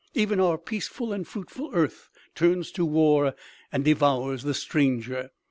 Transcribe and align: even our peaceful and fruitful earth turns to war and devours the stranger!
even 0.15 0.39
our 0.39 0.57
peaceful 0.57 1.13
and 1.13 1.27
fruitful 1.27 1.69
earth 1.75 2.09
turns 2.33 2.71
to 2.71 2.83
war 2.83 3.35
and 3.71 3.85
devours 3.85 4.41
the 4.41 4.55
stranger! 4.55 5.29